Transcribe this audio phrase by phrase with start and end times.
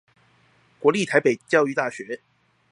[0.79, 2.21] 國立臺北教育大學